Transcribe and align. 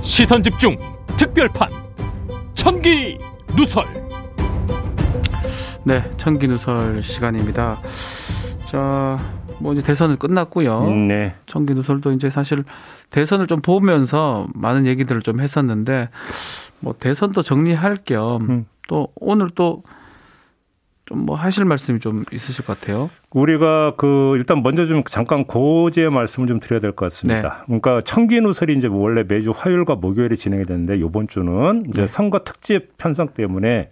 시선 0.00 0.42
집중 0.42 0.78
특별판 1.16 1.70
천기 2.54 3.18
누설 3.56 4.02
네, 5.84 6.08
천기 6.16 6.46
누설 6.46 7.02
시간입니다. 7.02 7.80
자, 8.66 9.18
뭐 9.58 9.72
이제 9.72 9.82
대선은 9.82 10.16
끝났고요. 10.16 10.88
네. 11.08 11.34
천기 11.46 11.74
누설도 11.74 12.12
이제 12.12 12.30
사실 12.30 12.64
대선을 13.10 13.46
좀 13.46 13.60
보면서 13.60 14.46
많은 14.54 14.86
얘기들을 14.86 15.22
좀 15.22 15.40
했었는데 15.40 16.08
뭐 16.80 16.94
대선도 16.98 17.42
정리할 17.42 17.98
겸 18.04 18.42
음. 18.48 18.66
또 18.88 19.08
오늘 19.16 19.50
또 19.50 19.82
좀 21.04 21.22
뭐 21.26 21.36
하실 21.36 21.64
말씀이 21.64 22.00
좀 22.00 22.18
있으실 22.32 22.64
것 22.64 22.78
같아요. 22.80 23.10
우리가 23.30 23.94
그 23.96 24.34
일단 24.36 24.62
먼저 24.62 24.86
좀 24.86 25.02
잠깐 25.04 25.44
고지의 25.44 26.10
말씀을 26.10 26.48
좀 26.48 26.60
드려야 26.60 26.80
될 26.80 26.92
것 26.92 27.06
같습니다. 27.06 27.62
그러니까 27.66 28.00
청기 28.02 28.40
누설이 28.40 28.74
이제 28.74 28.88
원래 28.88 29.24
매주 29.26 29.52
화요일과 29.54 29.96
목요일에 29.96 30.36
진행이 30.36 30.64
되는데 30.64 30.96
이번 30.96 31.28
주는 31.28 31.84
이제 31.88 32.02
네. 32.02 32.06
선거 32.06 32.40
특집 32.44 32.96
편성 32.98 33.28
때문에 33.34 33.90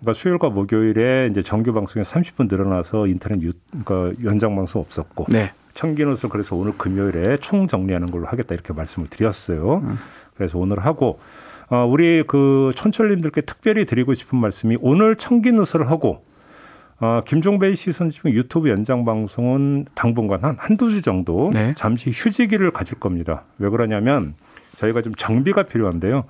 그러니까 0.00 0.12
수요일과 0.18 0.50
목요일에 0.50 1.28
이제 1.30 1.40
정규 1.42 1.72
방송이 1.72 2.02
30분 2.04 2.48
늘어나서 2.50 3.06
인터넷 3.06 3.40
유, 3.42 3.52
그러니까 3.84 4.22
연장 4.24 4.54
방송 4.54 4.80
없었고 4.82 5.26
네. 5.30 5.52
청기 5.72 6.04
누설 6.04 6.30
그래서 6.30 6.54
오늘 6.56 6.72
금요일에 6.76 7.38
총 7.38 7.66
정리하는 7.66 8.10
걸로 8.10 8.26
하겠다 8.26 8.54
이렇게 8.54 8.72
말씀을 8.72 9.08
드렸어요. 9.08 9.82
그래서 10.34 10.58
오늘 10.58 10.78
하고 10.84 11.18
어, 11.68 11.86
우리 11.86 12.22
그 12.26 12.72
촌철님들께 12.76 13.40
특별히 13.42 13.84
드리고 13.86 14.14
싶은 14.14 14.38
말씀이 14.38 14.76
오늘 14.80 15.16
청기 15.16 15.50
누설을 15.52 15.90
하고 15.90 16.24
어, 17.00 17.22
김종배의 17.26 17.76
시선 17.76 18.10
집중 18.10 18.32
유튜브 18.32 18.68
연장 18.68 19.04
방송은 19.04 19.86
당분간 19.94 20.44
한 20.44 20.56
한두 20.58 20.90
주 20.90 21.02
정도 21.02 21.50
네. 21.52 21.74
잠시 21.76 22.10
휴지기를 22.10 22.70
가질 22.70 22.98
겁니다. 23.00 23.42
왜 23.58 23.68
그러냐면 23.68 24.34
저희가 24.76 25.02
좀 25.02 25.14
정비가 25.14 25.64
필요한데요. 25.64 26.24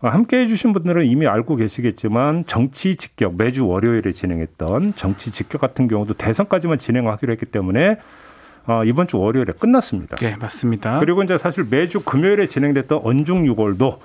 어, 0.00 0.08
함께 0.08 0.38
해주신 0.40 0.72
분들은 0.72 1.06
이미 1.06 1.26
알고 1.26 1.56
계시겠지만 1.56 2.44
정치 2.46 2.96
직격 2.96 3.36
매주 3.36 3.66
월요일에 3.66 4.12
진행했던 4.12 4.94
정치 4.96 5.30
직격 5.30 5.60
같은 5.60 5.86
경우도 5.86 6.14
대선까지만 6.14 6.78
진행하기로 6.78 7.32
했기 7.32 7.46
때문에 7.46 7.98
어, 8.66 8.84
이번 8.84 9.06
주 9.06 9.18
월요일에 9.18 9.52
끝났습니다. 9.58 10.16
네, 10.16 10.36
맞습니다. 10.36 10.98
그리고 10.98 11.22
이제 11.22 11.38
사실 11.38 11.64
매주 11.68 12.00
금요일에 12.00 12.46
진행됐던 12.46 13.00
언중 13.04 13.44
6월도 13.44 13.98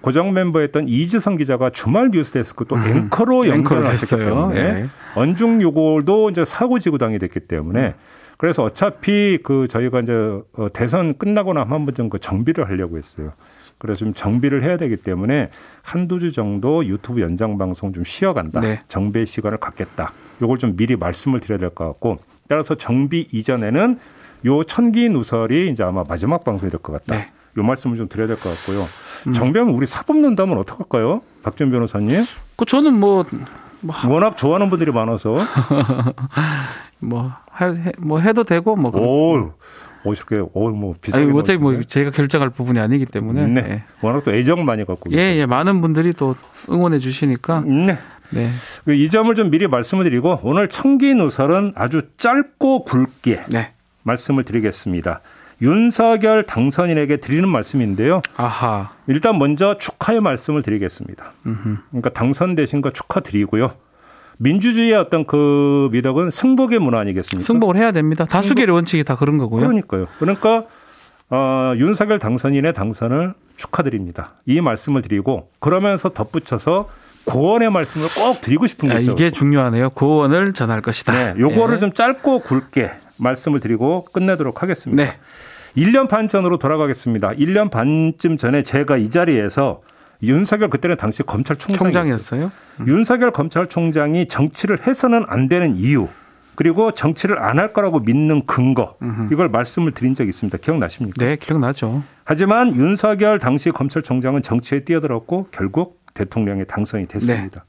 고정 0.00 0.32
멤버였던 0.32 0.88
이지성 0.88 1.36
기자가 1.36 1.70
주말 1.70 2.10
뉴스데스크 2.12 2.64
또 2.66 2.76
앵커로 2.76 3.40
음. 3.40 3.44
앵커로 3.44 3.48
연결을 3.48 3.86
하셨기 3.86 4.16
됐어요. 4.16 4.24
때문에 4.50 4.72
네. 4.72 4.86
언중 5.14 5.58
6월도 5.58 6.30
이제 6.30 6.44
사고 6.44 6.78
지구당이 6.78 7.18
됐기 7.18 7.40
때문에 7.40 7.94
그래서 8.38 8.64
어차피 8.64 9.38
그 9.42 9.68
저희가 9.68 10.00
이제 10.00 10.12
어, 10.14 10.68
대선 10.72 11.14
끝나고 11.18 11.52
나면 11.52 11.70
한번 11.72 11.94
정도 11.94 12.16
정비를 12.16 12.68
하려고 12.68 12.96
했어요. 12.96 13.32
그래서 13.76 14.00
좀 14.00 14.14
정비를 14.14 14.62
해야 14.64 14.76
되기 14.78 14.96
때문에 14.96 15.50
한두 15.82 16.18
주 16.18 16.32
정도 16.32 16.84
유튜브 16.86 17.20
연장 17.20 17.58
방송 17.58 17.92
좀 17.92 18.04
쉬어간다. 18.04 18.60
네. 18.60 18.80
정비의 18.88 19.26
시간을 19.26 19.58
갖겠다. 19.58 20.12
요걸 20.42 20.58
좀 20.58 20.76
미리 20.76 20.96
말씀을 20.96 21.40
드려야 21.40 21.58
될 21.58 21.70
것 21.70 21.84
같고 21.86 22.18
따라서 22.48 22.74
정비 22.74 23.28
이전에는 23.32 23.98
요 24.46 24.64
천기 24.64 25.10
누설이 25.10 25.70
이제 25.70 25.82
아마 25.82 26.02
마지막 26.08 26.42
방송이 26.44 26.70
될 26.70 26.80
것 26.80 26.92
같다. 26.94 27.14
네. 27.16 27.30
요 27.56 27.62
말씀을 27.62 27.96
좀 27.96 28.08
드려야 28.08 28.26
될 28.28 28.36
것 28.36 28.50
같고요. 28.56 28.88
음. 29.26 29.32
정비하면 29.32 29.74
우리 29.74 29.86
사법 29.86 30.16
논다면 30.18 30.58
어떡할까요? 30.58 31.20
박준 31.42 31.70
변호사님. 31.70 32.24
그 32.56 32.64
저는 32.64 32.94
뭐 32.94 33.24
뭐, 33.82 33.94
워낙 34.08 34.36
좋아하는 34.36 34.68
분들이 34.68 34.92
많아서. 34.92 35.38
뭐, 37.00 37.32
할, 37.50 37.76
해, 37.76 37.92
뭐 37.98 38.18
해도 38.20 38.44
되고 38.44 38.76
뭐. 38.76 38.90
오, 38.94 39.52
오실게, 40.04 40.42
오, 40.52 40.70
뭐 40.70 40.94
비싸게. 41.00 41.24
아니, 41.24 41.32
어차피 41.38 41.58
뭐. 41.58 41.82
제가 41.82 42.10
결정할 42.10 42.50
부분이 42.50 42.78
아니기 42.78 43.06
때문에. 43.06 43.46
네. 43.46 43.60
예. 43.68 43.82
워낙 44.02 44.22
또 44.24 44.32
애정 44.32 44.64
많이 44.64 44.84
갖고 44.84 45.10
예. 45.12 45.16
예, 45.36 45.46
많은 45.46 45.80
분들이 45.80 46.12
또 46.12 46.36
응원해 46.68 46.98
주시니까. 46.98 47.60
네. 47.66 47.98
네. 48.30 48.48
그이 48.84 49.08
점을 49.08 49.34
좀 49.34 49.50
미리 49.50 49.66
말씀을 49.66 50.04
드리고 50.04 50.40
오늘 50.42 50.68
청기 50.68 51.14
누설은 51.14 51.72
아주 51.74 52.02
짧고 52.16 52.84
굵게 52.84 53.44
네. 53.48 53.72
말씀을 54.04 54.44
드리겠습니다. 54.44 55.20
윤석열 55.62 56.44
당선인에게 56.44 57.18
드리는 57.18 57.48
말씀인데요. 57.48 58.22
아하. 58.36 58.90
일단 59.06 59.38
먼저 59.38 59.76
축하의 59.78 60.20
말씀을 60.20 60.62
드리겠습니다. 60.62 61.32
음흠. 61.46 61.76
그러니까 61.90 62.10
당선되신 62.10 62.80
거 62.80 62.90
축하드리고요. 62.90 63.72
민주주의의 64.38 64.94
어떤 64.94 65.26
그 65.26 65.90
미덕은 65.92 66.30
승복의 66.30 66.78
문화 66.78 66.98
아니겠습니까? 67.00 67.46
승복을 67.46 67.76
해야 67.76 67.92
됩니다. 67.92 68.24
다수결의 68.24 68.74
원칙이 68.74 69.04
다 69.04 69.16
그런 69.16 69.36
거고요. 69.36 69.60
그러니까요. 69.60 70.06
그러니까 70.18 70.64
어, 71.28 71.74
윤석열 71.76 72.18
당선인의 72.18 72.72
당선을 72.72 73.34
축하드립니다. 73.56 74.32
이 74.46 74.60
말씀을 74.62 75.02
드리고 75.02 75.50
그러면서 75.60 76.08
덧붙여서 76.08 76.88
고언의 77.24 77.70
말씀을 77.70 78.08
꼭 78.14 78.40
드리고 78.40 78.66
싶은 78.66 78.88
게 78.88 78.94
아, 78.94 78.98
있어요. 78.98 79.12
이게 79.14 79.30
중요하네요. 79.30 79.90
고원을 79.90 80.52
전할 80.52 80.80
것이다. 80.82 81.12
네, 81.12 81.40
요거를 81.40 81.76
예. 81.76 81.78
좀 81.78 81.92
짧고 81.92 82.40
굵게 82.40 82.92
말씀을 83.18 83.60
드리고 83.60 84.06
끝내도록 84.12 84.62
하겠습니다. 84.62 85.02
네. 85.04 85.12
1년 85.76 86.08
반 86.08 86.26
전으로 86.26 86.58
돌아가겠습니다. 86.58 87.30
1년 87.32 87.70
반쯤 87.70 88.36
전에 88.36 88.62
제가 88.64 88.96
이 88.96 89.08
자리에서 89.10 89.80
윤석열 90.22 90.68
그때는 90.68 90.96
당시 90.96 91.22
검찰총장이었어요. 91.22 91.82
총장이었어요. 91.92 92.52
윤석열 92.86 93.30
검찰총장이 93.30 94.28
정치를 94.28 94.86
해서는 94.86 95.24
안 95.28 95.48
되는 95.48 95.76
이유 95.76 96.08
그리고 96.56 96.92
정치를 96.92 97.38
안 97.42 97.58
할 97.58 97.72
거라고 97.72 98.00
믿는 98.00 98.44
근거 98.44 98.96
이걸 99.32 99.48
말씀을 99.48 99.92
드린 99.92 100.14
적이 100.14 100.28
있습니다. 100.30 100.58
기억나십니까? 100.58 101.24
네, 101.24 101.36
기억나죠. 101.36 102.02
하지만 102.24 102.74
윤석열 102.76 103.38
당시 103.38 103.70
검찰총장은 103.70 104.42
정치에 104.42 104.80
뛰어들었고 104.80 105.48
결국 105.52 105.99
대통령에 106.24 106.64
당선이 106.64 107.06
됐습니다. 107.06 107.64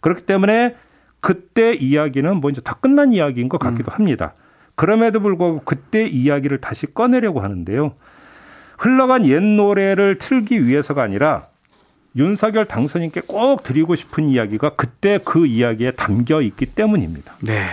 그렇기 0.00 0.22
때문에 0.26 0.74
그때 1.20 1.72
이야기는 1.74 2.36
뭐 2.36 2.50
이제 2.50 2.60
다 2.60 2.74
끝난 2.80 3.12
이야기인 3.12 3.48
것 3.48 3.58
같기도 3.58 3.92
합니다. 3.92 4.34
그럼에도 4.74 5.20
불구하고 5.20 5.62
그때 5.64 6.06
이야기를 6.06 6.58
다시 6.58 6.92
꺼내려고 6.92 7.40
하는데요. 7.40 7.94
흘러간 8.78 9.24
옛 9.26 9.40
노래를 9.40 10.18
틀기 10.18 10.66
위해서가 10.66 11.02
아니라 11.02 11.46
윤석열 12.16 12.64
당선인께 12.66 13.22
꼭 13.26 13.62
드리고 13.62 13.94
싶은 13.94 14.28
이야기가 14.28 14.70
그때 14.74 15.18
그 15.24 15.46
이야기에 15.46 15.92
담겨 15.92 16.42
있기 16.42 16.66
때문입니다. 16.66 17.34
네. 17.40 17.64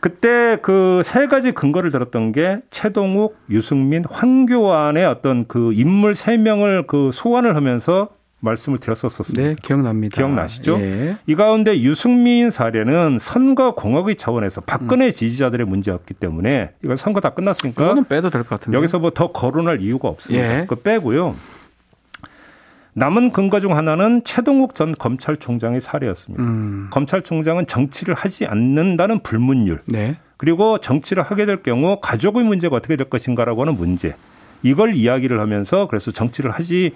그때 0.00 0.58
그 0.62 1.02
세 1.02 1.26
가지 1.26 1.52
근거를 1.52 1.90
들었던 1.90 2.32
게 2.32 2.60
최동욱, 2.70 3.36
유승민, 3.50 4.04
황교안의 4.08 5.04
어떤 5.06 5.46
그 5.48 5.72
인물 5.72 6.14
세 6.14 6.36
명을 6.36 6.86
그 6.86 7.10
소환을 7.12 7.56
하면서 7.56 8.10
말씀을 8.44 8.78
드렸었습니다. 8.78 9.42
네, 9.42 9.56
기억납니다. 9.62 10.16
기억나시죠? 10.16 10.78
예. 10.80 11.16
이 11.26 11.34
가운데 11.34 11.80
유승민 11.80 12.50
사례는 12.50 13.18
선거 13.20 13.74
공학의 13.74 14.16
차원에서 14.16 14.60
박근혜 14.62 15.10
지지자들의 15.10 15.66
문제였기 15.66 16.14
때문에 16.14 16.70
이건 16.84 16.96
선거 16.96 17.20
다 17.20 17.30
끝났으니까 17.30 17.82
그거는 17.82 18.04
빼도 18.04 18.30
될 18.30 18.42
것 18.42 18.50
같은데. 18.50 18.76
여기서 18.76 18.98
뭐 18.98 19.10
더 19.10 19.32
거론할 19.32 19.80
이유가 19.80 20.08
없습니다. 20.08 20.60
예. 20.60 20.66
그 20.66 20.76
빼고요. 20.76 21.34
남은 22.96 23.30
근거 23.30 23.58
중 23.58 23.76
하나는 23.76 24.22
최동욱 24.24 24.74
전 24.76 24.94
검찰총장의 24.94 25.80
사례였습니다. 25.80 26.42
음. 26.44 26.88
검찰총장은 26.90 27.66
정치를 27.66 28.14
하지 28.14 28.46
않는다는 28.46 29.20
불문율. 29.20 29.80
네. 29.86 30.16
그리고 30.36 30.78
정치를 30.78 31.22
하게 31.24 31.46
될 31.46 31.62
경우 31.62 31.98
가족의 32.00 32.44
문제가 32.44 32.76
어떻게 32.76 32.94
될 32.96 33.08
것인가라고 33.10 33.62
하는 33.62 33.76
문제. 33.76 34.14
이걸 34.62 34.94
이야기를 34.94 35.40
하면서 35.40 35.88
그래서 35.88 36.10
정치를 36.12 36.50
하지 36.52 36.92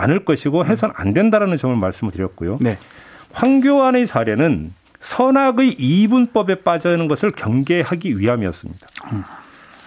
않을 0.00 0.24
것이고 0.24 0.64
해서는 0.64 0.94
안 0.96 1.12
된다라는 1.12 1.56
점을 1.56 1.74
말씀을 1.74 2.12
드렸고요. 2.12 2.58
네. 2.60 2.78
황교안의 3.32 4.06
사례는 4.06 4.72
선악의 5.00 5.76
이분법에 5.78 6.56
빠져 6.56 6.90
있는 6.90 7.08
것을 7.08 7.30
경계하기 7.30 8.18
위함이었습니다. 8.18 8.86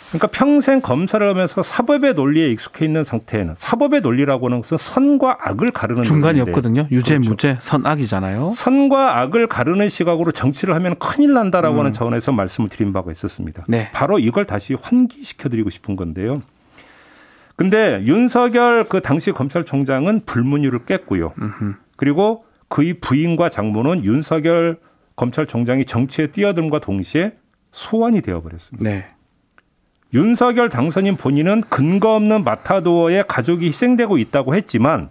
그러니까 0.09 0.27
평생 0.27 0.79
검사를 0.79 1.27
하면서 1.27 1.63
사법의 1.63 2.13
논리에 2.13 2.51
익숙해 2.51 2.85
있는 2.85 3.03
상태에는 3.03 3.55
사법의 3.57 4.01
논리라고 4.01 4.45
하는 4.45 4.61
것은 4.61 4.77
선과 4.77 5.39
악을 5.41 5.71
가르는 5.71 6.03
중간이 6.03 6.37
논리인데 6.37 6.51
없거든요. 6.51 6.87
유죄, 6.91 7.15
그렇죠. 7.15 7.29
무죄, 7.31 7.57
선악이잖아요. 7.59 8.51
선과 8.51 9.19
악을 9.19 9.47
가르는 9.47 9.89
시각으로 9.89 10.31
정치를 10.31 10.75
하면 10.75 10.95
큰일 10.99 11.33
난다라고 11.33 11.79
하는 11.79 11.91
차원에서 11.91 12.31
말씀을 12.31 12.69
드린 12.69 12.93
바가 12.93 13.11
있었습니다. 13.11 13.63
음. 13.63 13.71
네. 13.71 13.89
바로 13.91 14.19
이걸 14.19 14.45
다시 14.45 14.75
환기시켜 14.79 15.49
드리고 15.49 15.71
싶은 15.71 15.95
건데요. 15.95 16.43
근데 17.55 18.01
윤석열 18.05 18.85
그 18.85 19.01
당시 19.01 19.31
검찰총장은 19.31 20.21
불문율을 20.25 20.85
깼고요. 20.85 21.33
음흠. 21.39 21.73
그리고 21.95 22.45
그의 22.67 22.95
부인과 22.95 23.49
장모는 23.49 24.03
윤석열 24.05 24.77
검찰총장이 25.15 25.85
정치에 25.85 26.27
뛰어듦과 26.27 26.81
동시에 26.81 27.33
소환이 27.71 28.21
되어버렸습니다. 28.21 28.89
네. 28.89 29.05
윤석열 30.13 30.69
당선인 30.69 31.15
본인은 31.15 31.61
근거 31.69 32.15
없는 32.15 32.43
마타도어에 32.43 33.23
가족이 33.27 33.67
희생되고 33.67 34.17
있다고 34.17 34.55
했지만 34.55 35.09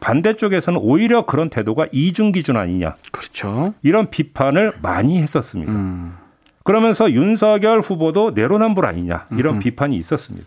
반대쪽에서는 0.00 0.78
오히려 0.80 1.26
그런 1.26 1.50
태도가 1.50 1.86
이중 1.92 2.32
기준 2.32 2.56
아니냐 2.56 2.96
그렇죠. 3.10 3.74
이런 3.82 4.10
비판을 4.10 4.74
많이 4.82 5.20
했었습니다. 5.20 5.72
음. 5.72 6.14
그러면서 6.62 7.10
윤석열 7.10 7.80
후보도 7.80 8.32
내로남불 8.32 8.84
아니냐 8.84 9.26
이런 9.32 9.56
음. 9.56 9.60
비판이 9.60 9.96
있었습니다. 9.96 10.46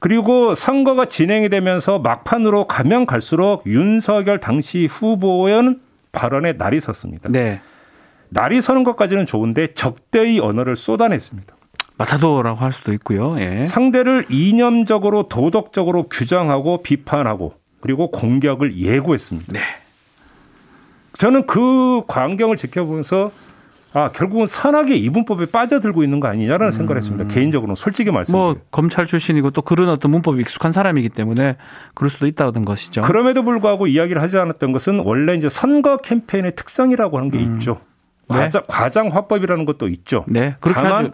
그리고 0.00 0.54
선거가 0.54 1.06
진행이 1.06 1.48
되면서 1.48 1.98
막판으로 1.98 2.66
가면 2.66 3.06
갈수록 3.06 3.64
윤석열 3.66 4.38
당시 4.38 4.86
후보는 4.86 5.80
발언에 6.12 6.54
날이 6.54 6.80
섰습니다. 6.80 7.28
네. 7.30 7.60
날이 8.28 8.60
서는 8.60 8.84
것까지는 8.84 9.26
좋은데 9.26 9.74
적대의 9.74 10.40
언어를 10.40 10.76
쏟아냈습니다. 10.76 11.54
마타도라고 11.96 12.60
할 12.60 12.72
수도 12.72 12.92
있고요. 12.92 13.38
예. 13.40 13.64
상대를 13.66 14.26
이념적으로 14.30 15.28
도덕적으로 15.28 16.04
규정하고 16.04 16.82
비판하고 16.82 17.54
그리고 17.80 18.10
공격을 18.10 18.76
예고했습니다. 18.76 19.52
네. 19.52 19.60
저는 21.18 21.46
그 21.46 22.02
광경을 22.06 22.56
지켜보면서 22.56 23.32
아 23.94 24.10
결국은 24.12 24.46
선하게 24.46 24.96
이분법에 24.96 25.46
빠져들고 25.46 26.02
있는 26.02 26.20
거 26.20 26.28
아니냐라는 26.28 26.66
음. 26.66 26.70
생각을 26.70 26.98
했습니다. 26.98 27.32
개인적으로는 27.32 27.74
솔직히 27.74 28.10
말씀드리면. 28.10 28.54
뭐 28.54 28.62
검찰 28.70 29.06
출신이고 29.06 29.50
또 29.52 29.62
그런 29.62 29.88
어떤 29.88 30.10
문법이 30.10 30.40
익숙한 30.42 30.72
사람이기 30.72 31.08
때문에 31.08 31.56
그럴 31.94 32.10
수도 32.10 32.26
있다는 32.26 32.64
것이죠. 32.64 33.00
그럼에도 33.00 33.42
불구하고 33.42 33.86
이야기를 33.86 34.20
하지 34.20 34.36
않았던 34.36 34.72
것은 34.72 35.00
원래 35.00 35.34
이제 35.34 35.48
선거 35.48 35.96
캠페인의 35.96 36.54
특성이라고 36.54 37.16
하는 37.16 37.30
게 37.30 37.38
음. 37.38 37.56
있죠. 37.56 37.80
네. 38.28 38.36
과장, 38.36 38.62
과장 38.68 39.08
화법이라는 39.08 39.64
것도 39.64 39.88
있죠. 39.88 40.24
네. 40.28 40.56
다만 40.60 41.06
하죠. 41.06 41.12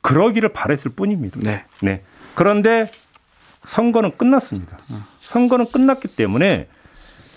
그러기를 0.00 0.50
바랬을 0.50 0.92
뿐입니다. 0.96 1.38
네. 1.42 1.64
네. 1.82 2.02
그런데 2.34 2.86
선거는 3.64 4.12
끝났습니다. 4.16 4.78
선거는 5.20 5.66
끝났기 5.70 6.16
때문에 6.16 6.68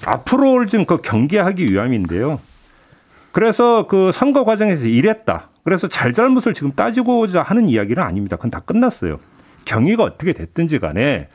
앞으로 0.05 0.65
지금 0.65 0.85
그 0.85 0.97
경계하기 0.97 1.71
위함인데요. 1.71 2.39
그래서 3.31 3.87
그 3.87 4.11
선거 4.11 4.43
과정에서 4.43 4.87
이랬다. 4.87 5.49
그래서 5.63 5.87
잘잘못을 5.87 6.53
지금 6.53 6.71
따지고자 6.71 7.41
하는 7.41 7.67
이야기는 7.67 8.01
아닙니다. 8.01 8.37
그건 8.37 8.51
다 8.51 8.59
끝났어요. 8.59 9.19
경위가 9.65 10.03
어떻게 10.03 10.33
됐든지 10.33 10.79
간에 10.79 11.27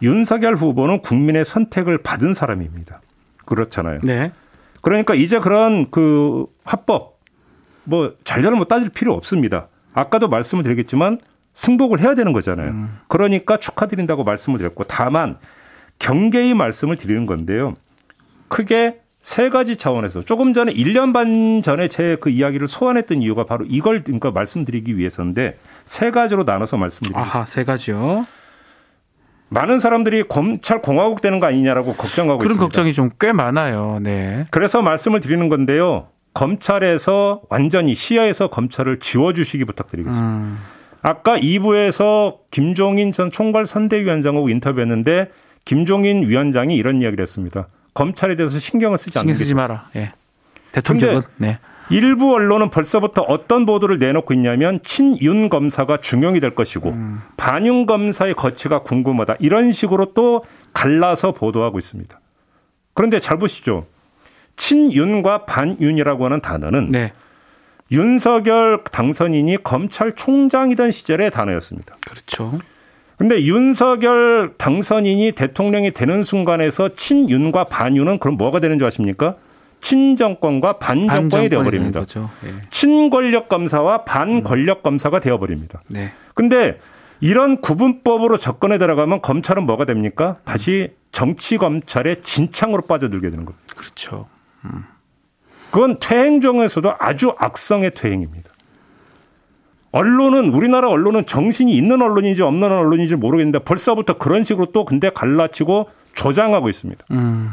윤석열 0.00 0.54
후보는 0.54 1.00
국민의 1.00 1.44
선택을 1.44 1.98
받은 1.98 2.34
사람입니다. 2.34 3.00
그렇잖아요. 3.44 3.98
네. 4.02 4.32
그러니까 4.80 5.14
이제 5.14 5.40
그런 5.40 5.90
그 5.90 6.46
합법 6.64 7.18
뭐 7.84 8.14
잘잘못 8.24 8.68
따질 8.68 8.90
필요 8.90 9.12
없습니다. 9.14 9.68
아까도 9.92 10.28
말씀을 10.28 10.62
드리겠지만 10.62 11.18
승복을 11.54 12.00
해야 12.00 12.14
되는 12.14 12.32
거잖아요. 12.32 12.70
음. 12.70 12.98
그러니까 13.08 13.58
축하드린다고 13.58 14.24
말씀을 14.24 14.58
드렸고 14.58 14.84
다만 14.84 15.38
경계의 15.98 16.54
말씀을 16.54 16.96
드리는 16.96 17.26
건데요. 17.26 17.74
크게 18.48 19.00
세 19.24 19.48
가지 19.48 19.76
차원에서 19.78 20.20
조금 20.22 20.52
전에 20.52 20.70
1년 20.74 21.14
반 21.14 21.62
전에 21.62 21.88
제 21.88 22.18
그 22.20 22.28
이야기를 22.28 22.66
소환했던 22.66 23.22
이유가 23.22 23.44
바로 23.46 23.64
이걸 23.66 24.04
그러니까 24.04 24.30
말씀드리기 24.30 24.98
위해서인데 24.98 25.56
세 25.86 26.10
가지로 26.10 26.44
나눠서 26.44 26.76
말씀드리겠습니다. 26.76 27.38
아하, 27.38 27.46
세 27.46 27.64
가지요. 27.64 28.26
많은 29.48 29.78
사람들이 29.78 30.24
검찰 30.28 30.82
공화국 30.82 31.22
되는 31.22 31.40
거 31.40 31.46
아니냐라고 31.46 31.94
걱정하고 31.94 32.38
그런 32.38 32.52
있습니다. 32.52 32.58
그런 32.58 32.58
걱정이 32.68 32.92
좀 32.92 33.10
꽤 33.18 33.32
많아요. 33.32 33.98
네. 34.02 34.44
그래서 34.50 34.82
말씀을 34.82 35.20
드리는 35.20 35.48
건데요. 35.48 36.08
검찰에서 36.34 37.40
완전히 37.48 37.94
시야에서 37.94 38.48
검찰을 38.48 38.98
지워주시기 39.00 39.64
부탁드리겠습니다. 39.64 40.26
음. 40.36 40.58
아까 41.00 41.38
2부에서 41.38 42.38
김종인 42.50 43.12
전 43.12 43.30
총괄 43.30 43.66
선대위원장하고 43.66 44.50
인터뷰했는데 44.50 45.30
김종인 45.64 46.28
위원장이 46.28 46.76
이런 46.76 47.00
이야기를 47.00 47.22
했습니다. 47.22 47.68
검찰에 47.94 48.34
대해서 48.34 48.58
신경을 48.58 48.98
쓰지 48.98 49.18
않는 49.18 49.34
신경 49.34 49.38
쓰지 49.38 49.54
마라. 49.54 49.88
예. 49.96 50.12
대통령은 50.72 51.22
네. 51.36 51.58
일부 51.90 52.34
언론은 52.34 52.70
벌써부터 52.70 53.22
어떤 53.22 53.66
보도를 53.66 53.98
내놓고 53.98 54.34
있냐면 54.34 54.80
친윤 54.82 55.48
검사가 55.48 55.98
중용이 55.98 56.40
될 56.40 56.54
것이고 56.54 56.90
음. 56.90 57.20
반윤 57.36 57.86
검사의 57.86 58.34
거치가 58.34 58.82
궁금하다 58.82 59.36
이런 59.38 59.70
식으로 59.70 60.12
또 60.14 60.44
갈라서 60.72 61.32
보도하고 61.32 61.78
있습니다. 61.78 62.18
그런데 62.94 63.20
잘 63.20 63.38
보시죠. 63.38 63.86
친윤과 64.56 65.44
반윤이라고 65.46 66.24
하는 66.24 66.40
단어는 66.40 66.90
네. 66.90 67.12
윤석열 67.90 68.82
당선인이 68.84 69.62
검찰총장이던 69.62 70.90
시절의 70.90 71.30
단어였습니다. 71.30 71.96
그렇죠. 72.06 72.58
근데 73.16 73.42
윤석열 73.44 74.54
당선인이 74.58 75.32
대통령이 75.32 75.92
되는 75.92 76.22
순간에서 76.22 76.90
친윤과 76.90 77.64
반윤은 77.64 78.18
그럼 78.18 78.36
뭐가 78.36 78.60
되는 78.60 78.78
줄 78.78 78.86
아십니까? 78.88 79.36
친정권과 79.80 80.78
반정권이 80.78 81.50
되어버립니다. 81.50 82.00
네. 82.00 82.50
친권력 82.70 83.48
검사와 83.48 84.04
반권력 84.04 84.82
검사가 84.82 85.20
되어버립니다. 85.20 85.82
네. 85.88 86.12
근데 86.34 86.78
이런 87.20 87.60
구분법으로 87.60 88.38
접근에 88.38 88.78
들어가면 88.78 89.20
검찰은 89.20 89.64
뭐가 89.64 89.84
됩니까? 89.84 90.38
다시 90.44 90.94
정치 91.12 91.58
검찰의 91.58 92.22
진창으로 92.22 92.82
빠져들게 92.82 93.30
되는 93.30 93.44
겁니다. 93.44 93.74
그렇죠. 93.76 94.26
그건 95.70 95.98
퇴행 96.00 96.40
중에서도 96.40 96.94
아주 96.98 97.34
악성의 97.38 97.92
퇴행입니다. 97.92 98.43
언론은 99.94 100.52
우리나라 100.52 100.88
언론은 100.88 101.24
정신이 101.24 101.72
있는 101.72 102.02
언론인지 102.02 102.42
없는 102.42 102.70
언론인지 102.70 103.14
모르겠는데 103.14 103.60
벌써부터 103.60 104.18
그런 104.18 104.42
식으로 104.42 104.66
또 104.72 104.84
근데 104.84 105.08
갈라치고 105.08 105.88
조장하고 106.16 106.68
있습니다. 106.68 107.04
음. 107.12 107.50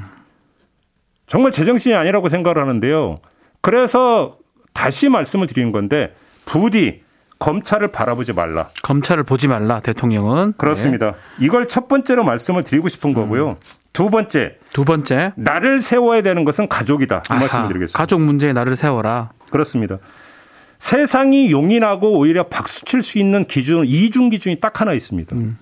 정말 1.27 1.51
제정신이 1.51 1.93
아니라고 1.93 2.29
생각을 2.29 2.57
하는데요. 2.57 3.19
그래서 3.61 4.39
다시 4.73 5.07
말씀을 5.07 5.45
드리는 5.45 5.71
건데 5.71 6.15
부디 6.45 7.03
검찰을 7.37 7.89
바라보지 7.91 8.33
말라. 8.33 8.69
검찰을 8.81 9.21
보지 9.23 9.47
말라. 9.47 9.79
대통령은 9.79 10.53
그렇습니다. 10.57 11.11
네. 11.11 11.45
이걸 11.45 11.67
첫 11.67 11.87
번째로 11.87 12.23
말씀을 12.23 12.63
드리고 12.63 12.89
싶은 12.89 13.13
거고요. 13.13 13.49
음. 13.49 13.55
두 13.93 14.09
번째. 14.09 14.57
두 14.73 14.83
번째. 14.83 15.33
나를 15.35 15.79
세워야 15.79 16.23
되는 16.23 16.43
것은 16.43 16.67
가족이다. 16.69 17.21
이 17.29 17.33
말씀을 17.33 17.67
드리겠습니다. 17.67 17.95
가족 17.95 18.19
문제에 18.21 18.51
나를 18.51 18.75
세워라. 18.75 19.29
그렇습니다. 19.51 19.99
세상이 20.81 21.51
용인하고 21.51 22.17
오히려 22.17 22.47
박수 22.47 22.83
칠 22.85 23.03
수 23.03 23.19
있는 23.19 23.45
기준, 23.45 23.85
이중 23.85 24.29
기준이 24.29 24.59
딱 24.59 24.81
하나 24.81 24.93
있습니다. 24.93 25.35
음. 25.35 25.59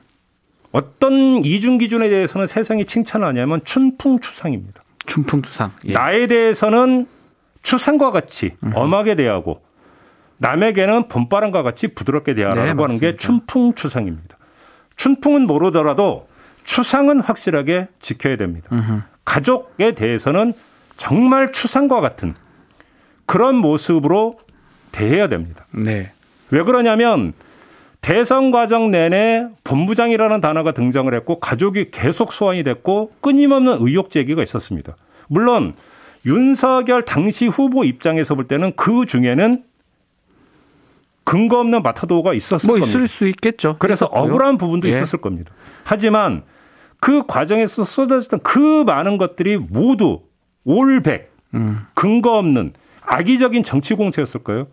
어떤 0.71 1.44
이중 1.44 1.77
기준에 1.77 2.07
대해서는 2.07 2.48
세상이 2.48 2.86
칭찬하냐면 2.86 3.62
춘풍추상입니다. 3.66 4.81
춘풍추상. 5.06 5.71
예. 5.88 5.94
나에 5.94 6.27
대해서는 6.27 7.06
추상과 7.63 8.12
같이 8.12 8.51
음. 8.63 8.71
엄하게 8.74 9.16
대하고 9.16 9.62
남에게는 10.38 11.10
봄바람과 11.10 11.63
같이 11.63 11.89
부드럽게 11.89 12.33
대하라고 12.33 12.63
네, 12.63 12.81
하는 12.81 13.00
게 13.00 13.18
춘풍추상입니다. 13.18 14.38
춘풍은 14.96 15.48
모르더라도 15.48 16.29
추상은 16.63 17.20
확실하게 17.20 17.89
지켜야 18.00 18.38
됩니다. 18.38 18.70
으흠. 18.72 19.03
가족에 19.25 19.96
대해서는 19.96 20.53
정말 20.96 21.51
추상과 21.51 22.00
같은 22.00 22.36
그런 23.25 23.55
모습으로 23.58 24.39
대해야 24.91 25.27
됩니다. 25.27 25.65
네. 25.72 26.12
왜 26.51 26.63
그러냐면 26.63 27.34
대선 28.01 28.51
과정 28.51 28.91
내내 28.91 29.48
본부장이라는 29.63 30.41
단어가 30.41 30.72
등장을 30.72 31.13
했고 31.13 31.39
가족이 31.39 31.91
계속 31.91 32.31
소환이 32.31 32.63
됐고 32.63 33.12
끊임없는 33.22 33.77
의혹 33.81 34.10
제기가 34.10 34.41
있었습니다. 34.43 34.96
물론 35.27 35.74
윤석열 36.25 37.03
당시 37.03 37.48
후보 37.48 37.84
입장에서 37.84 38.36
볼 38.36 38.48
때는 38.48 38.74
그 38.75 39.05
중에는 39.05 39.63
근거 41.24 41.60
없는 41.60 41.84
마타도가 41.84 42.34
있었을 42.34 42.67
뭐 42.67 42.79
겁니다. 42.79 42.89
있을 42.89 43.08
수 43.08 43.27
있겠죠. 43.27 43.75
그래서 43.77 44.05
있었고요. 44.05 44.24
억울한 44.24 44.58
부분도 44.58 44.88
예. 44.88 44.91
있었을 44.91 45.19
겁니다. 45.19 45.51
하지만 45.84 46.43
그 47.00 47.25
과정에서 47.27 47.84
쏟아졌던 47.84 48.39
그 48.41 48.84
많은 48.84 49.17
것들이 49.17 49.58
모두 49.58 50.22
올백 50.63 51.31
음. 51.53 51.79
근거 51.93 52.38
없는 52.38 52.74
악의적인 53.01 53.63
정치 53.63 53.93
공세였을까요? 53.93 54.67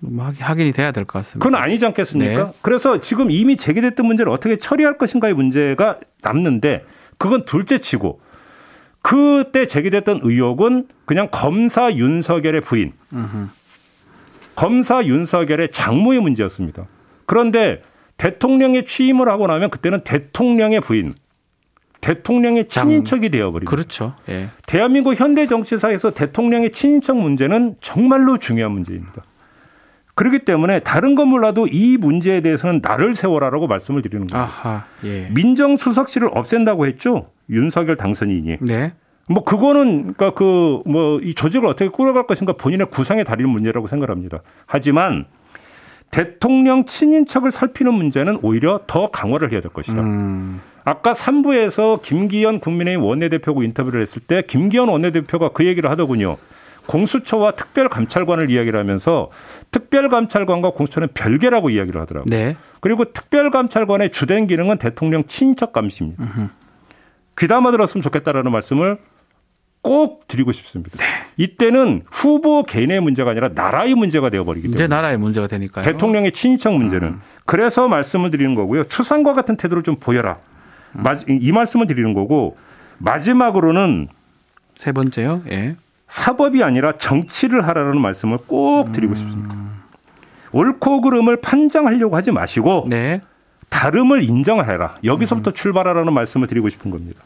뭐 0.00 0.32
확인이 0.38 0.72
돼야 0.72 0.92
될 0.92 1.04
것 1.04 1.18
같습니다. 1.20 1.44
그건 1.44 1.60
아니지 1.60 1.86
않겠습니까? 1.86 2.44
네. 2.44 2.52
그래서 2.62 3.00
지금 3.00 3.30
이미 3.30 3.56
제기됐던 3.56 4.06
문제를 4.06 4.30
어떻게 4.30 4.56
처리할 4.56 4.98
것인가의 4.98 5.34
문제가 5.34 5.98
남는데 6.22 6.84
그건 7.18 7.44
둘째 7.44 7.78
치고 7.78 8.20
그때 9.00 9.66
제기됐던 9.66 10.20
의혹은 10.22 10.88
그냥 11.04 11.28
검사 11.30 11.92
윤석열의 11.92 12.60
부인. 12.62 12.92
검사 14.54 15.04
윤석열의 15.04 15.70
장모의 15.70 16.20
문제였습니다. 16.20 16.86
그런데 17.26 17.82
대통령의 18.16 18.86
취임을 18.86 19.28
하고 19.28 19.46
나면 19.46 19.70
그때는 19.70 20.00
대통령의 20.00 20.80
부인, 20.80 21.14
대통령의 22.00 22.68
친인척이 22.68 23.28
되어버립니다. 23.30 23.70
그렇죠. 23.70 24.14
예. 24.28 24.48
대한민국 24.66 25.14
현대 25.20 25.46
정치사에서 25.46 26.12
대통령의 26.12 26.72
친인척 26.72 27.18
문제는 27.18 27.76
정말로 27.80 28.38
중요한 28.38 28.72
문제입니다. 28.72 29.22
그렇기 30.16 30.40
때문에 30.40 30.80
다른 30.80 31.14
건 31.14 31.28
몰라도 31.28 31.66
이 31.68 31.96
문제에 31.98 32.40
대해서는 32.40 32.80
나를 32.82 33.14
세워라라고 33.14 33.66
말씀을 33.68 34.02
드리는 34.02 34.26
거예요. 34.26 34.44
아하, 34.44 34.84
예. 35.04 35.28
민정수석실을 35.32 36.30
없앤다고 36.32 36.86
했죠. 36.86 37.28
윤석열 37.50 37.96
당선인이. 37.96 38.56
네. 38.62 38.92
뭐 39.28 39.44
그거는 39.44 40.14
그러니까 40.14 40.30
그 40.32 40.82
뭐 40.86 41.20
이 41.22 41.34
조직을 41.34 41.68
어떻게 41.68 41.88
꾸려갈 41.90 42.26
것인가 42.26 42.54
본인의 42.54 42.88
구상에 42.90 43.24
달인 43.24 43.48
문제라고 43.50 43.86
생각합니다. 43.88 44.40
하지만 44.66 45.26
대통령 46.10 46.86
친인척을 46.86 47.50
살피는 47.50 47.92
문제는 47.92 48.38
오히려 48.42 48.80
더 48.86 49.10
강화를 49.10 49.52
해야 49.52 49.60
될 49.60 49.72
것이다. 49.72 50.00
음. 50.00 50.60
아까 50.84 51.12
3부에서 51.12 52.00
김기현 52.00 52.60
국민의힘 52.60 53.04
원내대표고 53.04 53.64
인터뷰를 53.64 54.00
했을 54.00 54.22
때 54.22 54.42
김기현 54.46 54.88
원내대표가 54.88 55.50
그 55.50 55.66
얘기를 55.66 55.90
하더군요. 55.90 56.36
공수처와 56.86 57.50
특별감찰관을 57.52 58.48
이야기를 58.48 58.78
하면서 58.78 59.28
특별감찰관과 59.76 60.70
공수처는 60.70 61.08
별개라고 61.12 61.68
이야기를 61.70 62.00
하더라고요. 62.00 62.30
네. 62.30 62.56
그리고 62.80 63.04
특별감찰관의 63.12 64.10
주된 64.10 64.46
기능은 64.46 64.78
대통령 64.78 65.24
친인척 65.24 65.72
감시입니다. 65.72 66.24
으흠. 66.24 66.48
귀담아 67.38 67.70
들었으면 67.72 68.02
좋겠다라는 68.02 68.50
말씀을 68.50 68.96
꼭 69.82 70.26
드리고 70.26 70.52
싶습니다. 70.52 70.96
네. 70.96 71.04
이때는 71.36 72.04
후보 72.10 72.62
개인의 72.62 73.00
문제가 73.00 73.32
아니라 73.32 73.50
나라의 73.54 73.94
문제가 73.94 74.30
되어버리기 74.30 74.68
때문에 74.68 74.76
이제 74.76 74.88
나라의 74.88 75.18
문제가 75.18 75.46
되니까요. 75.46 75.84
대통령의 75.84 76.32
친인척 76.32 76.72
문제는 76.72 77.08
음. 77.08 77.20
그래서 77.44 77.86
말씀을 77.86 78.30
드리는 78.30 78.54
거고요. 78.54 78.84
추상과 78.84 79.34
같은 79.34 79.56
태도를 79.56 79.82
좀 79.82 79.96
보여라. 79.96 80.38
음. 80.96 81.04
이 81.28 81.52
말씀을 81.52 81.86
드리는 81.86 82.14
거고 82.14 82.56
마지막으로는 82.98 84.08
세 84.76 84.92
번째요. 84.92 85.42
예. 85.50 85.76
사법이 86.08 86.62
아니라 86.62 86.96
정치를 86.96 87.66
하라는 87.68 88.00
말씀을 88.00 88.38
꼭 88.46 88.92
드리고 88.92 89.12
음. 89.12 89.16
싶습니다. 89.16 89.65
옳고 90.56 91.02
그름을 91.02 91.36
판정하려고 91.36 92.16
하지 92.16 92.32
마시고 92.32 92.86
네. 92.88 93.20
다름을 93.68 94.22
인정을 94.22 94.68
해라. 94.68 94.96
여기서부터 95.04 95.50
음. 95.50 95.52
출발하라는 95.52 96.12
말씀을 96.14 96.46
드리고 96.46 96.68
싶은 96.70 96.90
겁니다. 96.90 97.20